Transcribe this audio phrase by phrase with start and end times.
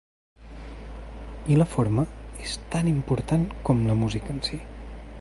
[1.55, 2.07] I la forma
[2.47, 4.61] és tan important com la música en si.